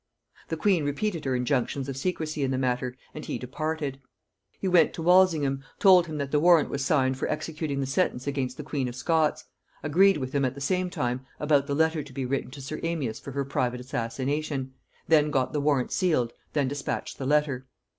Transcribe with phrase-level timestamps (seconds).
[0.47, 4.01] The queen repeated her injunctions of secrecy in the matter, and he departed.
[4.59, 8.25] He went to Walsingham, told him that the warrant was signed for executing the sentence
[8.25, 9.45] against the queen of Scots;
[9.83, 12.79] agreed with him at the same time about the letter to be written to sir
[12.81, 14.73] Amias for her private assassination;
[15.07, 17.67] then got the warrant sealed, then dispatched the letter.